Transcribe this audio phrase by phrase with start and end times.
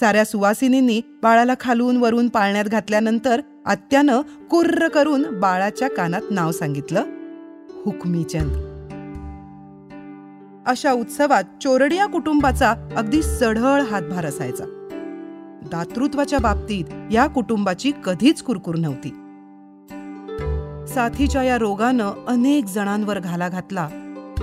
[0.00, 7.04] साऱ्या सुवासिनींनी बाळाला खालून वरून पाळण्यात घातल्यानंतर आत्यानं कुर्र करून बाळाच्या कानात नाव सांगितलं
[7.84, 8.52] हुकमीचंद.
[10.66, 14.64] अशा उत्सवात चोरडिया कुटुंबाचा अगदी सढळ हातभार असायचा.
[15.72, 19.08] दातृत्वाच्या बाबतीत या कुटुंबाची कधीच कुरकुर नव्हती.
[20.94, 23.88] साथीच्या या रोगानं अनेक जणांवर घाला घातला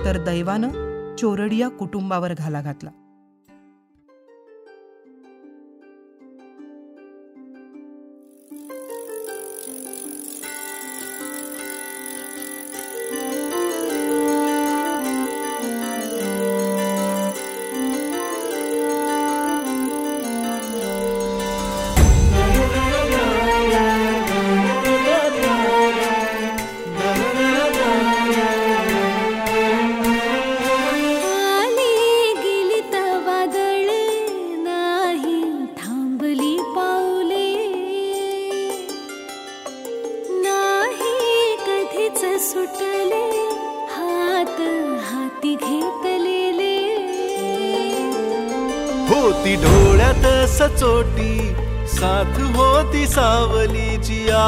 [0.04, 0.68] तर दैवानं
[1.16, 2.90] चोरडिया कुटुंबावर घाला घातला.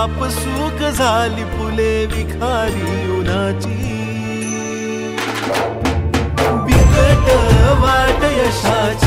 [0.00, 3.74] ताप सुख झाली फुले विखारी उन्हाची.
[6.66, 7.28] बिकट
[7.80, 8.99] वाट यशाची.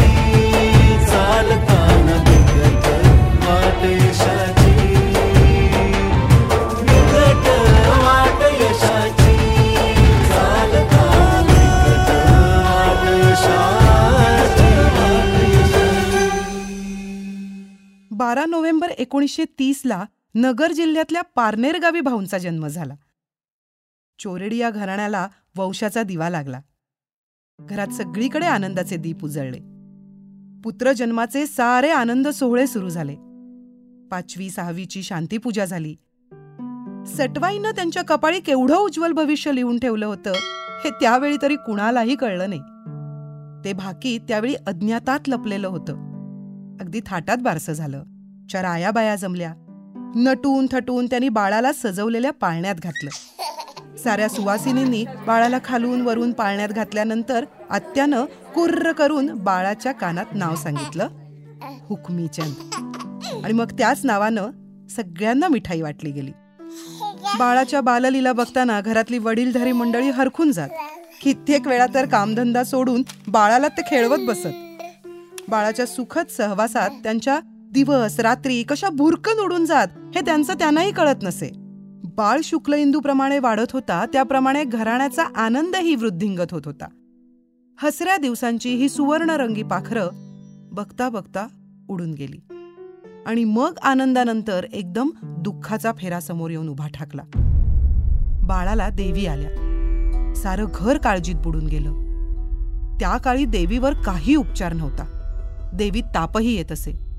[19.13, 22.95] एकोणीसशे तीसला नगर जिल्ह्यातल्या पारनेर गावी भाऊंचा जन्म झाला.
[24.19, 26.61] चोरेडी या घराण्याला वंशाचा दिवा लागला.
[27.59, 29.59] घरात सगळीकडे आनंदाचे दीप उजळले.
[30.63, 33.15] पुत्र जन्माचे सारे आनंद सोहळे सुरू झाले.
[34.11, 35.95] पाचवी सहावीची शांतीपूजा झाली.
[37.07, 40.31] सटवाईनं त्यांच्या कपाळी केवढं उज्ज्वल भविष्य लिहून ठेवलं होतं
[40.83, 42.61] हे त्यावेळी तरी कुणालाही कळलं नाही.
[43.65, 45.93] ते भाकी त्यावेळी अज्ञातात लपलेलं होतं.
[46.81, 48.03] अगदी थाटात बारसं झालं.
[48.51, 49.53] चार आयाबाया जमल्या.
[50.15, 53.09] नटून थटून त्यांनी बाळाला सजवलेल्या पाळण्यात घातलं.
[53.97, 61.07] साऱ्या सुवासिनींनी बाळाला खालून वरून पाळण्यात घातल्यानंतर आत्यानं कुर्र करून बाळाच्या कानात नाव सांगितलं
[61.89, 62.53] हुकमीचंद.
[63.43, 64.49] आणि मग त्याच नावानं
[64.87, 66.31] सगळ्यांना मिठाई वाटली गेली.
[67.39, 70.69] बाळाच्या बाललीला बघताना घरातली वडीलधारी मंडळी हरखून जात.
[71.21, 74.47] कित्येक वेळा तर कामधंदा सोडून बाळाला ते खेळवत बसत.
[75.49, 77.39] बाळाच्या सुखद सहवासात त्यांच्या
[77.73, 81.51] दिवस रात्री कशा भुरकन उडून जात हे त्यांचं त्यांनाही कळत नसे.
[82.15, 86.85] बाळ शुक्ल इंदूप्रमाणे वाढत होता त्याप्रमाणे घराण्याचा आनंदही वृद्धिंगत होत होता.
[87.81, 90.07] हसऱ्या दिवसांची ही सुवर्णरंगी पाखरं
[90.71, 91.47] बघता बघता
[91.89, 92.39] उडून गेली.
[93.25, 97.23] आणि मग आनंदानंतर एकदम दुःखाचा फेरा समोर येऊन उभा ठाकला.
[98.43, 99.49] बाळाला देवी आल्या.
[100.35, 101.91] सारं घर काळजीत बुडून गेलं.
[102.99, 105.05] त्या काळी देवीवर काही उपचार नव्हता.
[105.73, 107.12] देवीत तापही येत असे.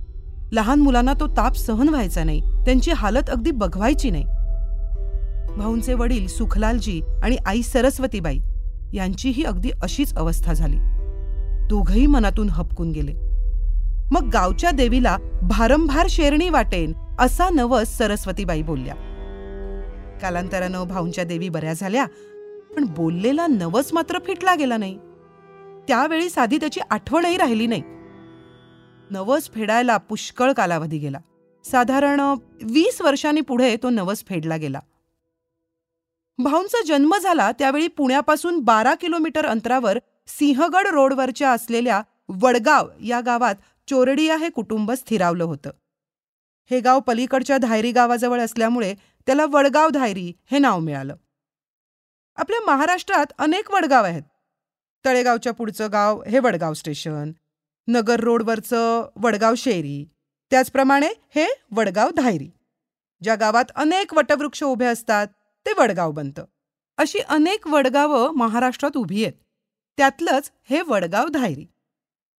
[0.54, 2.40] लहान मुलांना तो ताप सहन व्हायचा नाही.
[2.40, 4.24] त्यांची हालत अगदी बघवायची नाही.
[5.56, 8.38] भाऊंचे वडील सुखलालजी आणि आई सरस्वतीबाई
[8.92, 10.76] यांचीही अगदी अशीच अवस्था झाली.
[11.68, 13.12] दोघही मनातून हपकून गेले.
[14.10, 18.94] मग गावच्या देवीला भारंभार शेरणी वाटेन असा नवस सरस्वतीबाई बोलल्या.
[20.22, 22.06] कालांतरानं भाऊंच्या देवी बऱ्या झाल्या
[22.76, 24.98] पण बोललेला नवस मात्र फिटला गेला नाही.
[25.88, 27.82] त्यावेळी साधी त्याची आठवणही राहिली नाही.
[29.10, 31.18] नवस फेडायला पुष्कळ कालावधी गेला.
[31.64, 32.20] साधारण
[32.62, 34.80] वीस वर्षांनी पुढे तो नवस फेडला गेला.
[36.38, 43.54] भाऊंचा जन्म झाला त्यावेळी पुण्यापासून बारा किलोमीटर अंतरावर सिंहगड रोडवरच्या असलेल्या वडगाव या गावात
[43.88, 45.70] चोरडिया हे कुटुंब स्थिरावलं होतं.
[46.70, 48.94] हे गाव पलीकडच्या धायरी गावाजवळ असल्यामुळे
[49.26, 51.16] त्याला वडगाव धायरी हे नाव मिळालं.
[52.36, 54.22] आपल्या महाराष्ट्रात अनेक वडगाव आहेत.
[55.04, 57.32] तळेगावच्या पुढचं गाव हे वडगाव स्टेशन
[57.88, 60.08] नगर रोडवरचं वडगाव शेरी.
[60.50, 62.50] त्याचप्रमाणे हे वडगाव धायरी.
[63.22, 65.26] ज्या गावात अनेक वटवृक्ष उभे असतात
[65.66, 66.44] ते वडगाव बनतं.
[66.98, 69.34] अशी अनेक वडगावं महाराष्ट्रात उभी आहेत.
[69.96, 71.66] त्यातलंच हे वडगाव धायरी.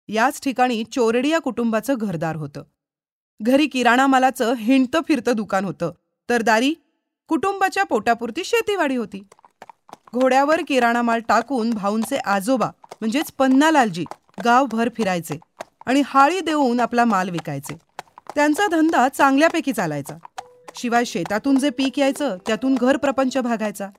[0.07, 2.63] याच ठिकाणी चोरडिया कुटुंबाचं घरदार होतं.
[3.41, 5.91] घरी किराणा मालाचं हिंडतं फिरतं दुकान होतं.
[6.29, 6.73] तर दारी
[7.27, 9.27] कुटुंबाच्या पोटापुरती शेतीवाडी होती.
[10.13, 14.05] घोड्यावर किराणा माल टाकून भाऊंचे आजोबा म्हणजेच पन्नालालजी
[14.43, 15.39] गावभर फिरायचे
[15.85, 17.77] आणि हाळी देऊन आपला माल विकायचे.
[18.35, 20.15] त्यांचा धंदा चांगल्यापैकी चालायचा.
[20.75, 23.89] शिवाय शेतातून जे पीक यायचं त्यातून घर प्रपंच भागायचा.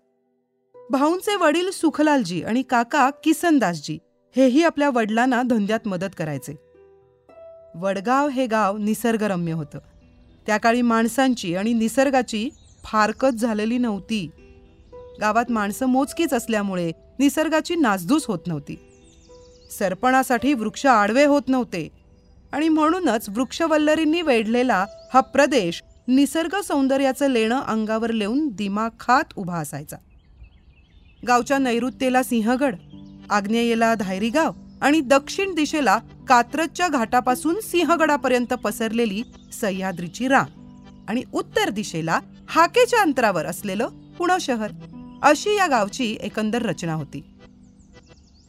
[0.91, 3.99] भाऊंचे वडील सुखलालजी आणि काका किसनदासजी
[4.37, 6.59] हेही आपल्या वडिलांना धंद्यात मदत करायचे.
[7.75, 9.79] वडगाव हे गाव निसर्गरम्य होतं.
[10.47, 12.51] त्या काळी माणसांची आणि निसर्गाची
[12.85, 14.31] फारकत झालेली नव्हती.
[15.21, 18.86] गावात माणसं मोजकीच असल्यामुळे निसर्गाची नासधूस होत नव्हती.
[19.71, 21.89] सरपणासाठी वृक्ष आडवे होत नव्हते.
[22.53, 29.97] आणि म्हणूनच वृक्षवल्लरींनी वेढलेला हा प्रदेश निसर्ग सौंदर्याचं लेणं अंगावर लेऊन दिमाखात उभा असायचा.
[31.27, 32.75] गावच्या नैऋत्येला सिंहगड
[33.31, 35.99] आग्नेयेला धायरी गाव आणि दक्षिण दिशेला
[36.29, 39.23] कात्रजच्या घाटापासून सिंहगडापर्यंत पसरलेली
[39.61, 44.71] सह्याद्रीची रांग आणि उत्तर दिशेला हाकेच्या अंतरावर असलेलं पुणे शहर
[45.23, 47.25] अशी या गावची एकंदर रचना होती.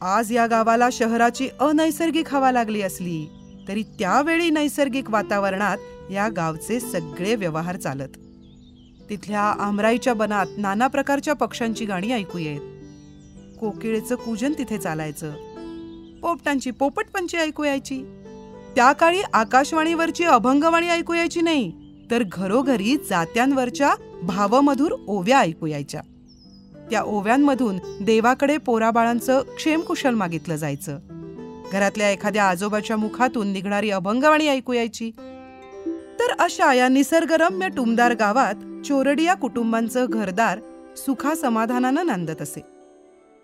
[0.02, 3.28] आज या गावाला शहराची अनैसर्गिक हवा लागली असली
[3.68, 5.78] तरी त्यावेळी नैसर्गिक वातावरणात
[6.10, 8.08] या गावचे सगळे व्यवहार चालत.
[9.10, 12.60] तिथल्या आमराईच्या बनात नाना प्रकारच्या पक्ष्यांची गाणी ऐकू येत.
[13.60, 15.30] कोकिळेचं पूजन तिथे चालायचं.
[16.22, 18.02] पोपटांची पोपटपंची ऐकू यायची.
[18.76, 21.72] त्या काळी आकाशवाणीवरची अभंगवाणी ऐकू यायची नाही
[22.10, 26.00] तर घरोघरी जात्यांवरच्या भावमधुर ओव्या ऐकू यायच्या.
[26.90, 30.98] त्या ओव्यांमधून देवाकडे पोराबाळांचं क्षेमकुशल मागितलं जायचं.
[31.72, 35.10] घरातल्या एखाद्या आजोबाच्या मुखातून निघणारी अभंगवाणी ऐकू यायची.
[36.20, 38.54] तर अशा या निसर्गरम्य टुमदार गावात
[38.84, 40.58] चोरडिया कुटुंबांचं घरदार
[40.96, 42.60] सुखा समाधानानं नांदत असे.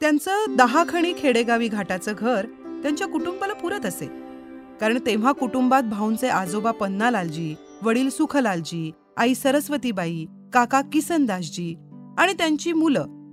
[0.01, 2.47] त्यांचं दहाखणी खेडेगावी घाटाचं घर
[2.83, 4.07] त्यांच्या कुटुंबाला पुरत असे.
[4.81, 11.75] कारण तेव्हा कुटुंबात भाऊंचे आजोबा पन्नालालजी वडील सुखलालजी आई सरस्वतीबाई काका किसनदासजी
[12.19, 13.24] आणि त्यांची मुलं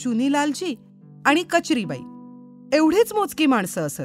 [0.00, 0.74] चुनीलालजी
[1.26, 2.00] आणि कचरीबाई.
[2.76, 4.02] एवढीच मोजकी माणसं असत.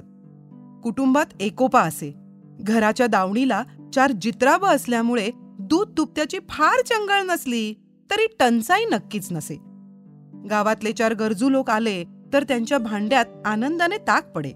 [0.84, 2.14] कुटुंबात एकोपा असे.
[2.60, 3.64] घराच्या दावणीला
[3.94, 7.74] चार जित्राब असल्यामुळे दूध तुपत्याची फार चंगळ नसली
[8.12, 9.56] तरी टंचाई नक्कीच नसे.
[10.50, 12.04] गावातले चार गरजू लोक आले
[12.34, 14.52] तर त्यांच्या भांड्यात आनंदाने ताक पडे.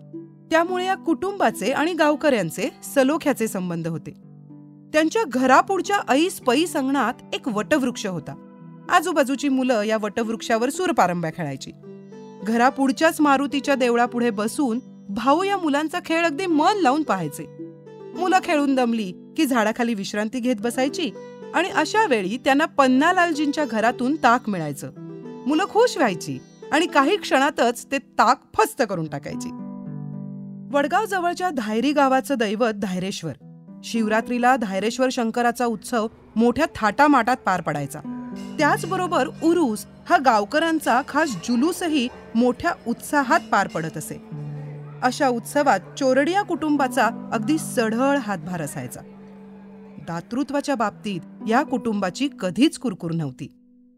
[0.52, 4.12] त्यामुळे या कुटुंबाचे आणि गावकऱ्यांचे सलोख्याचे संबंध होते.
[4.94, 8.50] त्यांच्या घरापुढच्या ऐस पैस अंगणात एक वटवृक्ष होता.
[8.90, 11.72] आजूबाजूची मुलं या वटवृक्षावर सूरपारंब्या खेळायची.
[12.44, 17.44] घरापुढच्याच मारुतीच्या देवळापुढे बसून भाऊ या मुलांचा खेळ अगदी मन लावून पाहायचे.
[18.20, 21.12] मुलं खेळून दमली की झाडाखाली विश्रांती घेत बसायची
[21.54, 24.92] आणि अशा वेळी त्यांना पन्नालालजींच्या घरातून ताक मिळायचं.
[25.48, 26.40] मुलं खुश व्हायची
[26.72, 29.50] आणि काही क्षणातच ते ताक फस्त करून टाकायची.
[30.78, 33.34] वडगाव जवळच्या धायरी गावाचं दैवत धायरेश्वर.
[33.84, 38.00] शिवरात्रीला धायरेश्वर शंकराचा उत्सव मोठ्या थाटामाटात पार पडायचा.
[38.58, 44.26] त्याचबरोबर उरूस हा गावकऱ्यांचा खास जुलूसही मोठ्या उत्साहात पार पडत असे.
[45.02, 49.00] अशा उत्सवात चोरडिया कुटुंबाचा अगदी सढळ हातभार असायचा.
[50.08, 53.48] दातृत्वाच्या बाबतीत या कुटुंबाची कधीच कुरकुर नव्हती.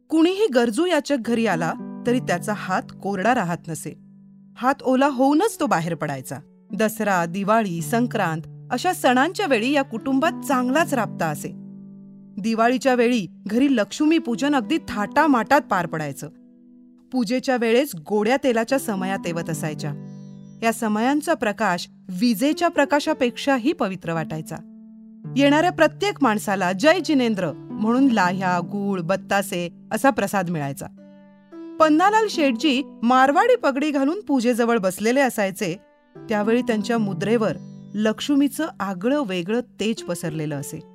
[0.09, 1.73] कुणीही गरजू याचक घरी आला
[2.07, 3.97] तरी त्याचा हात कोरडा राहत नसे.
[4.57, 6.37] हात ओला होऊनच तो बाहेर पडायचा.
[6.71, 8.41] दसरा दिवाळी संक्रांत
[8.71, 11.64] अशा सणांच्या वेळी या कुटुंबात चांगलाच राबता असे.
[12.37, 16.29] दिवाळीच्या वेळी घरी लक्ष्मी पूजन अगदी थाटामाटात पार पडायचं.
[17.11, 19.93] पूजेच्या वेळेस गोड्या तेलाच्या समयात येवत असायच्या.
[20.63, 24.55] या समयांचा प्रकाश विजेच्या प्रकाशापेक्षाही पवित्र वाटायचा.
[25.37, 30.85] येणाऱ्या प्रत्येक माणसाला जय जिनेंद्र म्हणून लाह्या गुळ बत्तासे असा प्रसाद मिळायचा.
[31.79, 35.79] पन्नालाल शेठजी मारवाडी पगडी घालून पूजेजवळ बसलेले असायचे.
[36.29, 37.57] त्यावेळी त्यांच्या मुद्रेवर
[37.95, 40.94] लक्ष्मीचं आगळं वेगळं तेज पसरलेलं असे.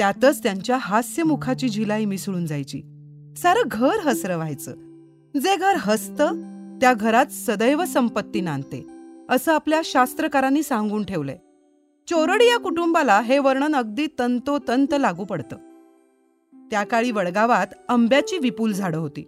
[0.00, 2.78] त्यातच त्यांच्या हास्यमुखाची झिलाई मिसळून जायची.
[3.36, 4.72] सारं घर हसरं व्हायचं
[5.40, 6.34] जे घर हसतं
[6.80, 8.86] त्या घरात सदैव संपत्ती नांदते
[9.28, 11.36] असं आपल्या शास्त्रकारांनी सांगून ठेवलंय.
[12.08, 15.56] चोरडी या कुटुंबाला हे वर्णन अगदी तंतोतंत लागू पडतं.
[16.70, 19.24] त्या काळी वडगावात आंब्याची विपुल झाडं होती.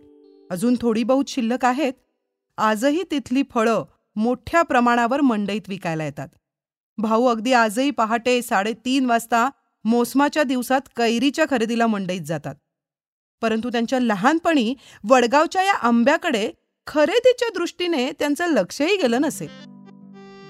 [0.50, 1.92] अजून थोडी बहुत शिल्लक आहेत.
[2.58, 3.84] आजही तिथली फळं
[4.16, 6.28] मोठ्या प्रमाणावर मंडईत विकायला येतात.
[6.98, 9.50] भाऊ अगदी आजही पहाटे साडेतीन वाजता
[9.84, 12.54] मोसमाच्या दिवसात कैरीच्या खरेदीला मंडईत जातात.
[13.42, 14.74] परंतु त्यांच्या लहानपणी
[15.10, 16.52] वडगावच्या या आंब्याकडे
[16.86, 19.48] खरेदीच्या दृष्टीने त्यांचं लक्षही गेलं नसेल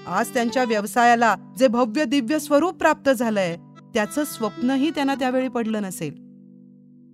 [0.07, 3.55] आज त्यांच्या व्यवसायाला जे भव्य दिव्य स्वरूप प्राप्त झालंय
[3.93, 6.13] त्याचं स्वप्नही त्यांना त्यावेळी पडलं नसेल.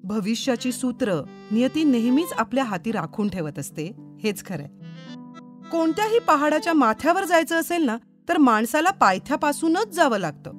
[0.04, 1.22] भविष्याची सूत्र
[1.52, 3.92] नियती नेहमीच आपल्या हाती राखून ठेवत असते
[4.24, 4.68] हेच खरंय.
[5.70, 7.98] कोणत्याही पहाडाच्या माथ्यावर जायचं असेल ना
[8.30, 10.59] तर माणसाला पायथ्यापासूनच जावं लागतं.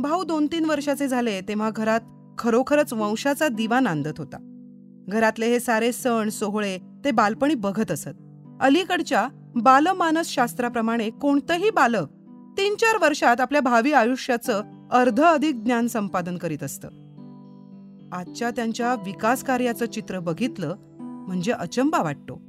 [0.00, 2.00] भाऊ दोन तीन वर्षाचे झाले तेव्हा घरात
[2.38, 4.36] खरोखरच वंशाचा दिवा नांदत होता.
[5.08, 8.08] घरातले हे सारे सण सोहळे ते बालपणी बघत असत.
[8.60, 12.08] अलीकडच्या बालमानस शास्त्राप्रमाणे कोणतंही बालक
[12.58, 16.88] तीन चार वर्षात आपल्या भावी आयुष्याचं अर्ध अधिक ज्ञान संपादन करीत असतं.
[18.12, 22.42] आजच्या त्यांच्या विकास कार्याचं चित्र बघितलं म्हणजे अचंबा वाटतो.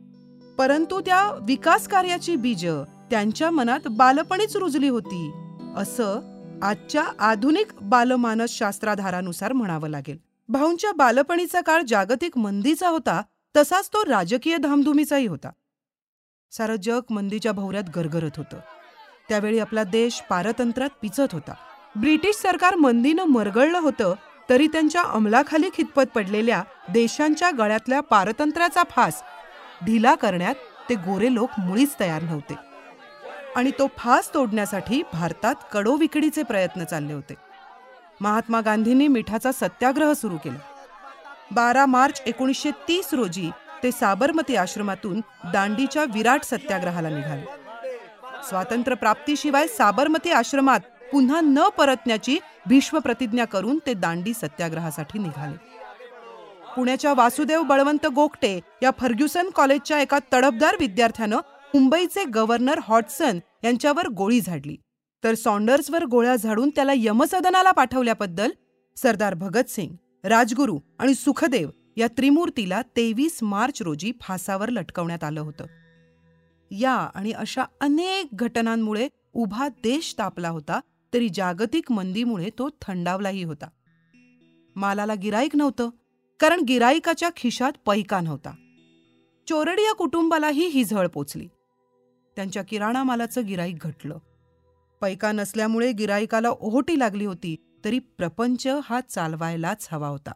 [0.58, 2.66] परंतु त्या विकास कार्याची बीज
[3.12, 5.32] त्यांच्या मनात बालपणीच रुजली होती
[5.78, 6.32] असं
[6.64, 10.18] आजच्या आधुनिक बालमानस शास्त्राधारानुसार म्हणावं लागेल.
[10.50, 13.22] भाऊंच्या बालपणीचा काळ जागतिक मंदीचा होता
[13.56, 15.50] तसाच तो राजकीय धामधुमीचाही होता.
[16.52, 18.58] सारं जग मंदीच्या भोवऱ्यात गरगरत होतं.
[19.30, 21.54] त्यावेळी आपला देश पारतंत्र्यात पिचत होता.
[21.96, 24.14] ब्रिटिश सरकार मंदीनं मरगळलं होतं
[24.50, 26.64] तरी त्यांच्या अंमलाखाली खितपत पडलेल्या
[26.94, 29.22] देशांच्या गळ्यातल्या पारतंत्र्याचा फास
[29.86, 30.56] ढिला करण्यात
[30.90, 32.71] ते गोरे लोक मुळीच तयार नव्हते.
[33.56, 37.34] आणि तो फास तोडण्यासाठी भारतात कडोविकडीचे प्रयत्न चालले होते.
[38.22, 40.60] महात्मा गांधींनी मिठाचा सत्याग्रह सुरू केला.
[41.52, 43.50] बारा मार्च एकोणीसशे तीस रोजी
[43.84, 45.22] ते साबरमती आश्रमातून
[45.54, 47.46] दांडीच्या विराट सत्याग्रहाला निघाले.
[48.50, 50.80] स्वातंत्र्य प्राप्तीशिवाय साबरमती आश्रमात
[51.12, 55.56] पुन्हा न परतण्याची भीष्म प्रतिज्ञा करून ते दांडी सत्याग्रहासाठी निघाले.
[56.76, 61.38] पुण्याच्या वासुदेव बळवंत गोगटे या फर्ग्युसन कॉलेजच्या एका तडफदार विद्यार्थ्यानं
[61.74, 64.78] मुंबईचे गव्हर्नर हॉटसन यांच्यावर गोळी झाडली.
[65.24, 68.52] तर सॉन्डर्सवर गोळ्या झाडून त्याला यमसदनाला पाठवल्याबद्दल
[68.98, 75.66] सरदार भगतसिंग राजगुरू आणि सुखदेव या त्रिमूर्तीला तेवीस मार्च रोजी फासावर लटकवण्यात आलं होतं.
[76.72, 80.80] या आणि अशा अनेक घटनांमुळे उभा देश तापला होता
[81.14, 83.70] तरी जागतिक मंदीमुळे तो थंडावलाही होता.
[84.76, 85.90] मालाला गिराईक नव्हतं
[86.40, 88.52] कारण गिराईकाच्या खिशात पैका नव्हता.
[89.48, 91.48] चोरडिया कुटुंबालाही ही झळ पोचली.
[92.36, 94.18] त्यांच्या किराणा मालाचं गिराईक घटलं.
[95.02, 100.32] पैका नसल्यामुळे गिराईकाला ओहोटी लागली होती तरी प्रपंच हा चालवायलाच हवा होता.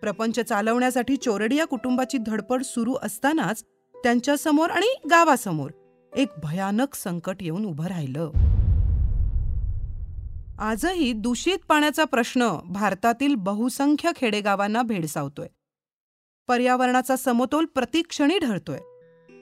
[0.00, 3.64] प्रपंच चालवण्यासाठी चोरडिया कुटुंबाची धडपड सुरू असतानाच
[3.96, 5.70] त्यांच्यासमोर आणि गावासमोर
[6.16, 8.30] एक भयानक संकट येऊन उभं राहिलं.
[10.58, 15.46] आजही दूषित पाण्याचा प्रश्न भारतातील बहुसंख्य खेडेगावांना भेडसावतोय.
[16.48, 18.78] पर्यावरणाचा समतोल प्रतिक्षणी ढळतोय.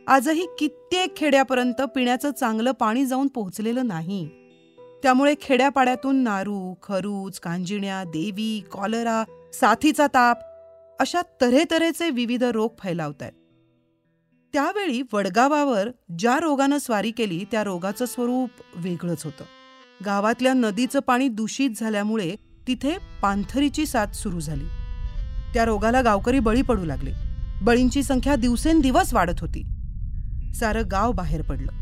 [0.09, 4.29] आजही कित्येक खेड्यापर्यंत पिण्याचं चांगलं पाणी जाऊन पोहोचलेलं नाही.
[5.03, 10.39] त्यामुळे खेड्यापाड्यातून नारू खरूज कांजिण्या देवी कॉलरा साथीचा ताप
[11.01, 13.33] अशा तऱ्हेतऱ्हेचे विविध रोग फैलावत आहेत
[14.53, 19.45] त्यावेळी वडगावावर ज्या रोगानं स्वारी केली त्या रोगाचं स्वरूप वेगळंच होतं.
[20.05, 24.65] गावातल्या नदीचं पाणी दूषित झाल्यामुळे तिथे पांथरीची साथ सुरू झाली.
[25.55, 27.13] त्या रोगाला गावकरी बळी पडू लागले.
[27.63, 29.72] बळींची संख्या दिवसेंदिवस वाढत होती.
[30.55, 31.73] सारं गाव बाहेर पडलं.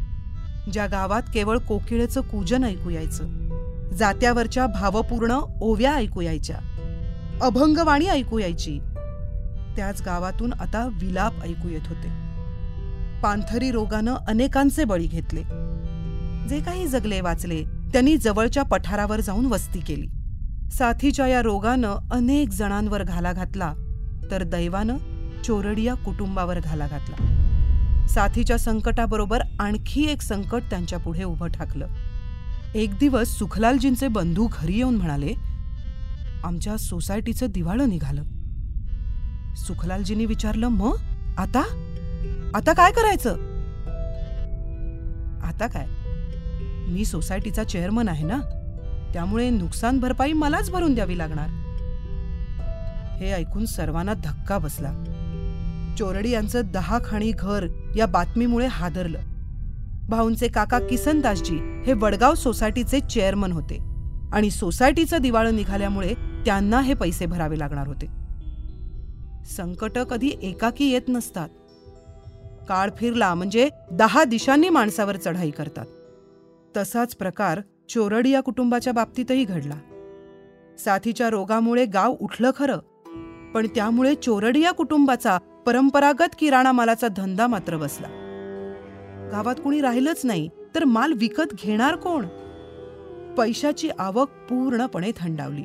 [0.72, 3.24] ज्या गावात केवळ कोकिळेचं कूजन ऐकू यायचं
[3.94, 6.56] जात्यावरच्या भावपूर्ण ओव्या ऐकू यायच्या
[7.42, 8.78] अभंगवाणी ऐकू यायची
[9.76, 12.08] त्याच गावातून आता विलाप ऐकू येत होते.
[13.20, 15.42] पांथरी रोगानं अनेकांचे बळी घेतले.
[16.48, 20.06] जे काही जगले वाचले त्यांनी जवळच्या पठारावर जाऊन वस्ती केली.
[20.70, 23.74] साथीच्या या रोगानं अनेक जणांवर घाला घातला
[24.30, 24.96] तर दैवानं
[25.44, 27.39] चोरडिया कुटुंबावर घाला घातला.
[28.14, 31.86] साथीच्या संकटाबरोबर आणखी एक संकट त्यांच्या पुढे उभं ठाकलं.
[32.74, 35.32] एक दिवस सुखलालजींचे बंधू घरी येऊन म्हणाले
[36.44, 38.22] आमच्या सोसायटीचं दिवाळं निघालं.
[39.54, 40.96] सुखलालजींनी विचारलं मग?
[41.38, 41.62] आता?
[42.54, 43.30] आता काय करायचं?
[45.42, 45.86] आता काय?
[46.92, 48.38] मी सोसायटीचा चेअरमन आहे ना?
[49.12, 51.48] त्यामुळे नुकसान भरपाई मलाच भरून द्यावी लागणार.
[53.20, 55.09] हे ऐकून सर्वांना धक्का बसला.
[55.98, 57.66] चोरडी यांचं दहा खाणी घर
[57.96, 59.18] या बातमीमुळे हादरलं.
[60.08, 63.78] भाऊंचे काका किसनदासजी हे वडगाव सोसायटीचे चेअरमन होते
[64.32, 68.06] आणि सोसायटीचं दिवाळं निघाल्यामुळे त्यांना हे पैसे भरावे लागणार होते.
[69.46, 71.48] संकट कधी एकाकी येत नसतात.
[72.68, 75.86] काळ फिरला म्हणजे दहा दिशांनी माणसावर चढाई करतात.
[76.76, 79.74] तसाच प्रकार चोरडी या कुटुंबाच्या बाबतीतही घडला.
[80.78, 82.78] साथीच्या रोगामुळे गाव उठलं खरं
[83.54, 88.08] पण त्यामुळे चोरडी या कुटुंबाचा परंपरागत किराणा मालाचा धंदा मात्र बसला.
[89.32, 92.26] गावात कुणी राहिलंच नाही तर माल विकत घेणार कोण?
[93.34, 95.62] पैशाची आवक पूर्णपणे थंडावली.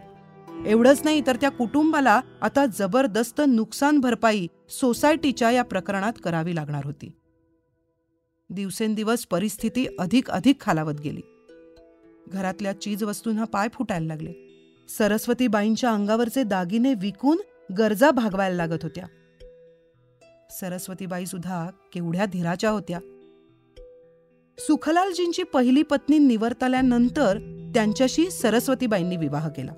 [0.66, 7.12] एवढंच नाही तर त्या कुटुंबाला आता जबरदस्त नुकसान भरपाई सोसायटीच्या या प्रकरणात करावी लागणार होती.
[8.50, 11.22] दिवसेंदिवस परिस्थिती अधिक अधिक खालावत गेली.
[12.28, 14.34] घरातल्या चीजवस्तूंना पाय फुटायला लागले.
[14.98, 17.38] सरस्वतीबाईंच्या अंगावरचे दागिने विकून
[17.78, 19.06] गरजा भागवायला लागत होत्या.
[20.60, 23.00] सरस्वतीबाई सुद्धा केवढ्या धीराच्या होत्या.
[24.60, 27.38] सुखलालजींची पहिली पत्नी निवर्तल्यानंतर
[27.74, 29.72] त्यांच्याशी सरस्वतीबाईंनी विवाह केला.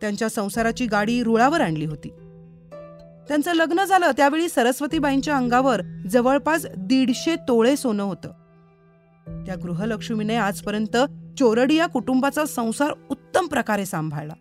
[0.00, 2.08] त्यांच्या संसाराची गाडी रुळावर आणली होती.
[3.28, 8.28] त्यांचं लग्न झालं त्यावेळी सरस्वतीबाईंच्या अंगावर जवळपास दीडशे तोळे सोनं होतं.
[9.46, 10.96] त्या गृहलक्ष्मीने आजपर्यंत
[11.38, 14.34] चोरडिया कुटुंबाचा संसार उत्तम प्रकारे सांभाळला.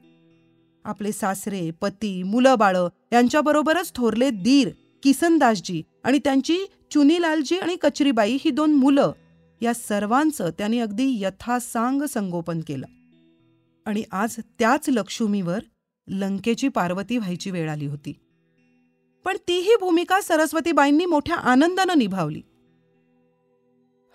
[0.86, 4.70] आपले सासरे पती मुलं बाळं यांच्याबरोबरच थोरले दीर
[5.06, 6.58] किसनदासजी आणि त्यांची
[6.92, 9.12] चुनीलालजी आणि कचरीबाई ही दोन मुलं
[9.62, 12.86] या सर्वांचं त्यांनी अगदी यथासांग संगोपन केलं.
[13.86, 15.60] आणि आज त्याच लक्ष्मीवर
[16.08, 18.14] लंकेची पार्वती व्हायची वेळ आली होती.
[19.26, 22.42] पण तीही भूमिका सरस्वतीबाईंनी मोठ्या आनंदानं निभावली.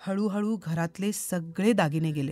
[0.01, 2.31] हळूहळू घरातले सगळे दागिने गेले.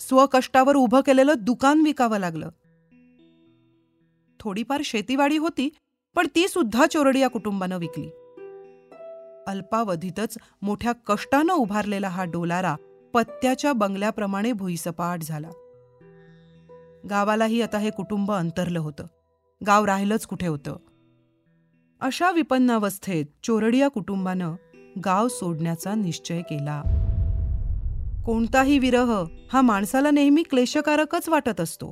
[0.00, 2.48] स्वकष्टावर उभं केलेलं दुकान विकावं लागलं.
[4.40, 5.68] थोडीफार शेतीवाडी होती
[6.16, 8.06] पण ती सुद्धा चोरडिया कुटुंबानं विकली.
[9.46, 12.76] अल्पावधीतच मोठ्या कष्टानं उभारलेला हा डोलारा
[13.14, 15.50] पत्त्याच्या बंगल्याप्रमाणे भुईसपाट झाला.
[17.10, 19.06] गावालाही आता हे कुटुंब अंतरलं होतं.
[19.66, 20.76] गाव राहिलंच कुठे होतं?
[22.00, 24.54] अशा विपन्नावस्थेत चोरडिया कुटुंबानं
[25.04, 26.82] गाव सोडण्याचा निश्चय केला.
[28.26, 31.86] कोणताही विरह हा माणसाला नेहमी क्लेशकारकच वाटत असतो.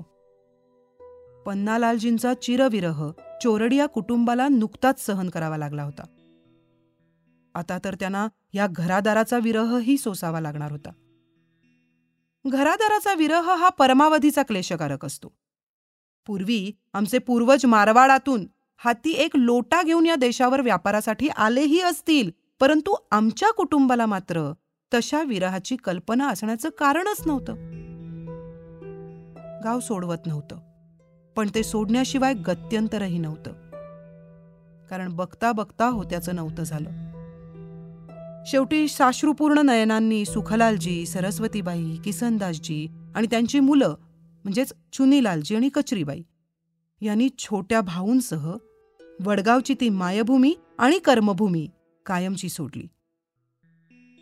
[1.46, 3.10] पन्नालालजींचा चिरविरह
[3.44, 6.02] चोरडिया कुटुंबाला नुकताच सहन करावा लागला होता.
[7.54, 10.90] आता तर त्यांना या घरादाराचा विरहही सोसावा लागणार होता.
[12.46, 15.28] घरादाराचा विरह हा परमावधीचा क्लेशकारक असतो.
[16.26, 18.46] पूर्वी आमचे पूर्वज मारवाडातून
[18.76, 24.52] हाती एक लोटा घेऊन या देशावर व्यापारासाठी आलेही असतील परंतु आमच्या कुटुंबाला मात्र
[24.94, 27.54] तशा विरहाची कल्पना असण्याचं कारणच नव्हतं.
[29.64, 30.63] गाव सोडवत नव्हतं.
[31.36, 33.52] पण ते सोडण्याशिवाय गत्यंतरही नव्हतं.
[34.86, 37.04] कारण बघता बघता होत्याचं नव्हतं झालं.
[38.46, 43.94] शेवटी साश्रुपूर्ण नयनांनी सुखलालजी सरस्वतीबाई किसनदासजी आणि त्यांची मुलं
[44.44, 46.22] म्हणजेच चुनीलालजी आणि कचरीबाई
[47.00, 48.56] यांनी छोट्या भाऊंसह
[49.24, 51.68] वडगावची ती मायभूमी आणि कर्मभूमी
[52.06, 52.86] कायमची सोडली.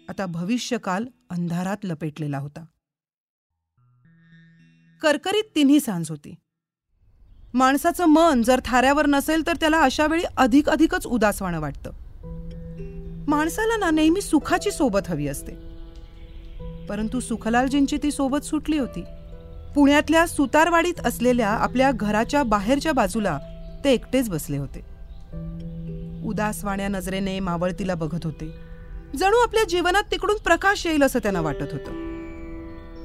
[0.09, 2.65] आता भविष्यकाल अंधारात लपेटलेला होता.
[5.03, 6.35] करकरीत तिन्ही सांज होती.
[7.55, 11.91] माणसाचं मन जर थाऱ्यावर नसेल तर त्याला अशा वेळी अधिक अधिकच उदासवाणं वाटतं.
[13.29, 15.53] माणसाला ना नेहमी सुखाची सोबत हवी असते.
[16.87, 19.05] परंतु सुखलालजींची ती सोबत सुटली होती.
[19.75, 23.39] पुण्यातल्या सुतारवाडीत असलेल्या आपल्या घराच्या बाहेरच्या बाजूला
[23.85, 24.81] ते एकटेच बसले होते.
[26.25, 28.55] उदासवाण्या नजरेने मावळतीला बघत होते.
[29.17, 32.13] जणू आपल्या जीवनात तिकडून प्रकाश येईल असं त्यांना वाटत होतं.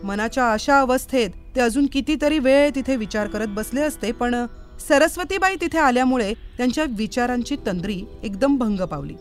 [0.04, 4.46] मनाच्या अशा अवस्थेत ते अजून कितीतरी वेळ तिथे विचार करत बसले असते पण
[4.88, 9.16] सरस्वतीबाई तिथे आल्यामुळे त्यांच्या विचारांची तंद्री एकदम भंग पावली.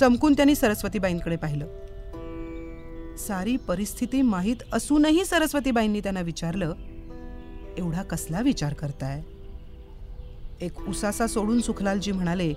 [0.00, 1.66] चमकून त्यांनी सरस्वतीबाईंकडे पाहिलं.
[3.16, 6.74] सारी परिस्थिती माहीत असूनही सरस्वतीबाईंनी त्यांना विचारलं
[7.78, 9.22] एवढा कसला विचार करताय?
[10.60, 12.54] एक उसासा सोडून सुखलालजी म्हणाले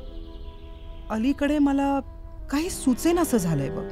[1.09, 1.99] अलीकडे मला
[2.49, 3.87] काही सुचेन असं झालंय बघ.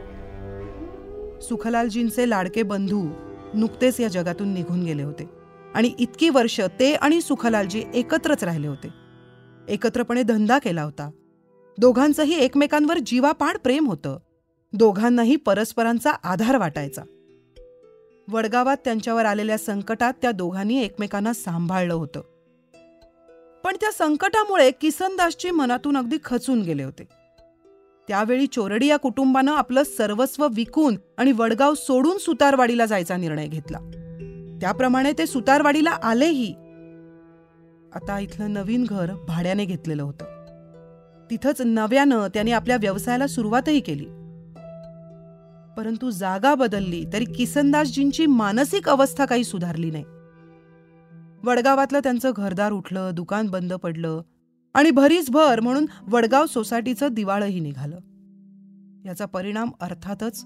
[1.39, 3.07] सुखलालजींचे लाडके बंधू
[3.53, 5.29] नुकतेच या जगातून निघून गेले होते.
[5.73, 8.89] आणि इतकी वर्ष ते आणि सुखलालजी एकत्रच राहिले होते.
[9.67, 11.11] एकत्रपणे धंदा केला होता.
[11.77, 14.17] दोघांचंही एकमेकांवर जीवापाड प्रेम होतं.
[14.73, 17.01] दोघांनाही परस्परांचा आधार वाटायचा.
[18.31, 22.21] वडगावात त्यांच्यावर आलेल्या संकटात त्या दोघांनी एकमेकांना सांभाळलं होतं.
[23.63, 27.20] पण त्या संकटामुळे किसनदासची मनातून अगदी खचून गेले होते.
[28.11, 33.77] त्यावेळी चोरडी या कुटुंबानं आपलं सर्वस्व विकून आणि वडगाव सोडून सुतारवाडीला जायचा निर्णय घेतला.
[34.61, 36.53] त्याप्रमाणे ते सुतारवाडीला आलेही
[37.93, 40.25] आता इथलं नवीन घर भाड्याने घेतलेलं होतं.
[41.31, 44.05] तिथंच नव्यानं त्याने आपल्या व्यवसायाला सुरुवातही केली.
[45.77, 50.03] परंतु जागा बदलली तरी किसनदासजींची मानसिक अवस्था काही सुधारली नाही.
[51.43, 54.21] वडगावातलं त्यांचं घरदार उठलं दुकान बंद पडलं
[54.73, 57.99] आणि भरीस भर म्हणून वडगाव सोसायटीचं दिवाळही निघालं.
[59.05, 60.45] याचा परिणाम अर्थातच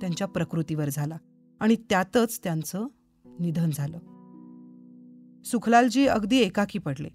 [0.00, 1.16] त्यांच्या प्रकृतीवर झाला
[1.60, 2.86] आणि त्यातच त्यांचं
[3.40, 3.98] निधन झालं.
[5.44, 7.08] सुखलालजी अगदी एकाकी पडले.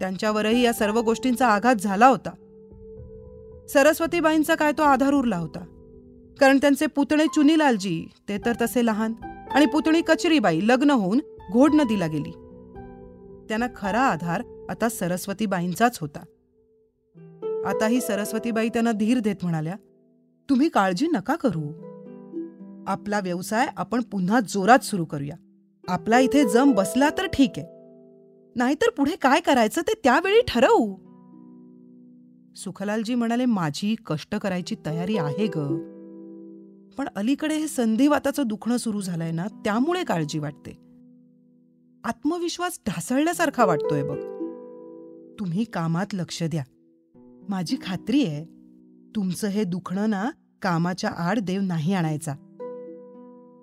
[0.00, 2.30] त्यांच्यावरही या सर्व गोष्टींचा आघात झाला होता.
[3.68, 5.64] सरस्वतीबाईंचा काय तो आधार उरला होता?
[6.40, 9.12] कारण त्यांचे पुतणे चुनीलालजी ते तर तसे लहान
[9.50, 11.20] आणि पुतणी कचरीबाई लग्न होऊन
[11.52, 12.32] घोड नदीला गेली.
[13.48, 16.20] त्यांना खरा आधार आता सरस्वतीबाईंचाच होता.
[17.66, 19.76] आता ही सरस्वतीबाई त्यांना धीर देत म्हणाल्या
[20.50, 21.94] तुम्ही काळजी नका करू.
[22.86, 25.36] आपला व्यवसाय आपण पुन्हा जोरात सुरू करूया.
[25.88, 27.66] आपला इथे जम बसला तर ठीक आहे.
[28.56, 30.96] नाहीतर पुढे काय करायचं ते त्यावेळी ठरवू.
[32.56, 35.90] सुखलालजी म्हणाले माझी कष्ट करायची तयारी आहे ग.
[36.98, 40.83] पण अलीकडे हे संधिवाताचं दुखणं सुरू झालंय ना त्यामुळे काळजी वाटते.
[42.04, 44.18] आत्मविश्वास ढासळल्यासारखा वाटतोय बघ.
[45.38, 46.64] तुम्ही कामात लक्ष द्या.
[47.48, 48.44] माझी खात्री आहे
[49.16, 50.30] तुमचं हे दुखणं ना
[50.62, 52.32] कामाच्या आड देव नाही आणायचा.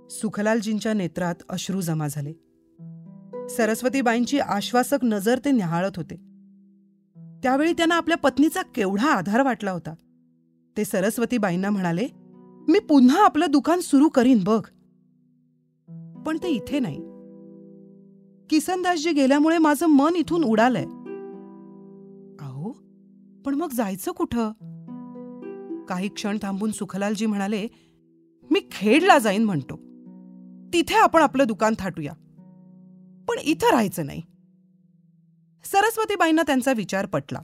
[0.09, 2.33] सुखलालजींच्या नेत्रात अश्रू जमा झाले.
[3.49, 6.15] सरस्वतीबाईंची आश्वासक नजर ते न्याहाळत होते.
[7.43, 9.93] त्यावेळी त्यांना आपल्या पत्नीचा केवढा आधार वाटला होता.
[10.77, 12.07] ते सरस्वतीबाईंना म्हणाले
[12.67, 14.63] मी पुन्हा आपलं दुकान सुरू करीन बघ.
[16.25, 17.10] पण ते इथे नाही.
[18.51, 20.83] किसनदासजी गेल्यामुळे माझं मन इथून उडालंय.
[22.39, 22.71] अहो
[23.45, 24.51] पण मग जायचं कुठं?
[25.85, 27.67] काही क्षण थांबून सुखलालजी म्हणाले
[28.51, 29.75] मी खेडला जाईन म्हणतो.
[30.73, 32.13] तिथे आपण आपलं दुकान थाटूया.
[33.29, 34.21] पण इथं राहायचं नाही.
[35.63, 37.39] सरस्वतीबाईंना त्यांचा विचार पटला.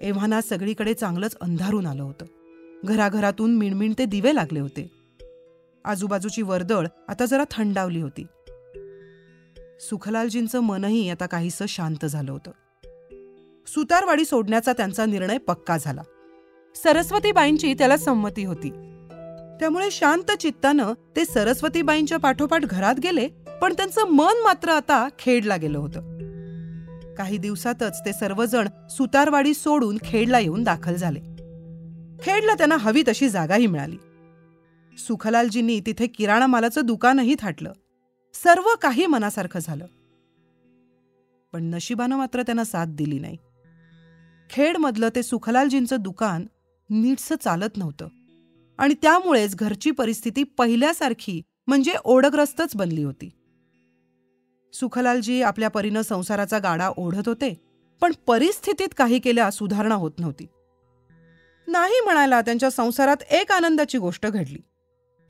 [0.00, 2.26] एव्हाना सगळीकडे चांगलंच अंधारून आलं होतं.
[2.84, 4.90] घराघरातून मिणमिणते दिवे लागले होते.
[5.84, 8.26] आजूबाजूची वर्दळ आता जरा थंडावली होती.
[9.80, 12.50] सुखलालजींचं मनही आता काहीसं शांत झालं होतं.
[13.66, 16.02] सुतारवाडी सोडण्याचा त्यांचा निर्णय पक्का झाला.
[16.76, 18.70] सरस्वतीबाईंची त्याला संमती होती.
[19.60, 23.28] त्यामुळे शांत चित्तानं ते सरस्वतीबाईंच्या पाठोपाठ घरात गेले
[23.62, 26.18] पण त्यांचं मन मात्र आता खेडला गेलं होतं.
[27.14, 31.20] काही दिवसातच ते सर्वजण सुतारवाडी सोडून खेडला येऊन दाखल झाले.
[32.20, 33.96] खेडला त्यांना हवी तशी जागाही मिळाली.
[34.98, 37.72] सुखलालजींनी तिथे किराणा मालाचं दुकानही थाटलं.
[38.34, 39.86] सर्व काही मनासारखं झालं.
[41.52, 43.36] पण नशिबानं मात्र त्यांना साथ दिली नाही.
[44.50, 46.46] खेडमधलं ते सुखलालजींचं दुकान
[46.90, 48.08] नीटसं चालत नव्हतं.
[48.78, 53.30] आणि त्यामुळेच घरची परिस्थिती पहिल्यासारखी म्हणजे ओढग्रस्तच बनली होती.
[54.72, 57.60] सुखलालजी आपल्या परीनं संसाराचा गाडा ओढत होते
[58.00, 60.46] पण परिस्थितीत काही केल्या सुधारणा होत नव्हती.
[61.68, 64.58] नाही म्हणायला त्यांच्या संसारात एक आनंदाची गोष्ट घडली.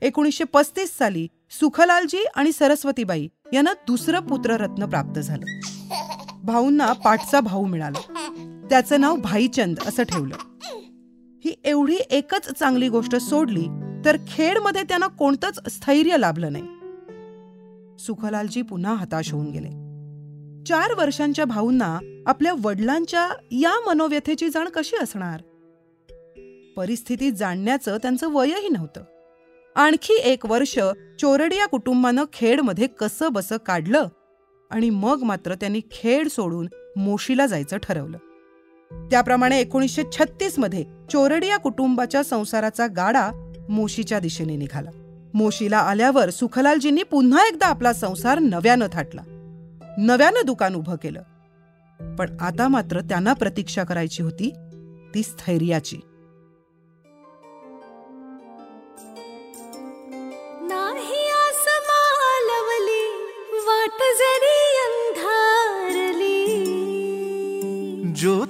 [0.01, 5.59] एकोणीसशे पस्तीस साली सुखलालजी आणि सरस्वतीबाई यांना दुसरं पुत्ररत्न प्राप्त झालं.
[6.43, 8.13] भाऊंना पाठचा भाऊ मिळाला.
[8.69, 10.35] त्याचं नाव भाईचंद असं ठेवलं.
[11.45, 13.67] ही एवढी एकच चांगली गोष्ट सोडली
[14.05, 16.63] तर खेडमध्ये त्यांना कोणतंच स्थैर्य लाभलं नाही.
[17.99, 19.69] सुखलालजी पुन्हा हताश होऊन गेले.
[20.63, 25.41] चार वर्षांच्या भाऊंना आपल्या वडिलांच्या या मनोव्यथेची जाण कशी असणार?
[26.77, 29.03] परिस्थिती जाणण्याचं त्यांचं वयही नव्हतं.
[29.75, 30.79] आणखी एक वर्ष
[31.19, 34.07] चोरडिया कुटुंबानं खेडमध्ये कसं बसं काढलं
[34.71, 38.17] आणि मग मात्र त्यांनी खेड सोडून मोशीला जायचं ठरवलं.
[39.11, 43.31] त्याप्रमाणे एकोणीसशे छत्तीसमध्ये चोरडिया कुटुंबाच्या संसाराचा गाडा
[43.69, 44.89] मोशीच्या दिशेने निघाला.
[45.33, 49.21] मोशीला आल्यावर सुखलालजींनी पुन्हा एकदा आपला संसार नव्यानं थाटला.
[49.97, 51.21] नव्यानं दुकान उभं केलं.
[52.15, 54.53] पण आता मात्र त्यांना प्रतीक्षा करायची होती
[55.15, 55.97] ती स्थैर्याची.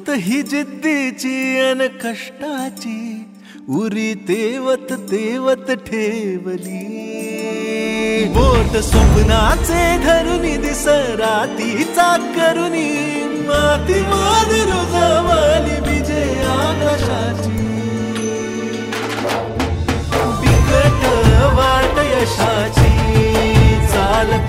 [0.10, 3.26] ही जिद्दीची अन कष्टाची
[3.69, 7.10] उरी तेवत तेवत ठेवली.
[8.36, 12.89] बोट स्वप्नाचे धरुनी दिस रातीचा करुनी
[13.48, 14.52] माती माद
[14.91, 17.58] जवाली विजय आकाशाची.
[20.41, 21.06] बिकट
[21.54, 22.91] वाट यशाची
[23.88, 24.48] चालत